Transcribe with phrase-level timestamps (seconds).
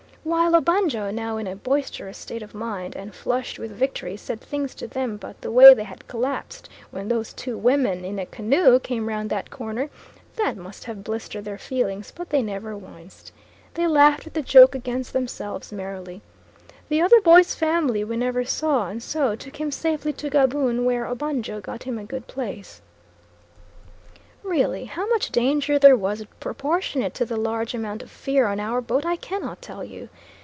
[0.23, 4.75] While Obanjo, now in a boisterous state of mind, and flushed with victory, said things
[4.75, 8.77] to them about the way they had collapsed when those two women in a canoe
[8.79, 9.89] came round that corner,
[10.35, 13.31] that must have blistered their feelings, but they never winced.
[13.73, 16.21] They laughed at the joke against themselves merrily.
[16.89, 21.07] The other boy's family we never saw and so took him safely to Gaboon, where
[21.07, 22.79] Obanjo got him a good place.
[24.43, 28.81] Really how much danger there was proportionate to the large amount of fear on our
[28.81, 30.09] boat I cannot tell you.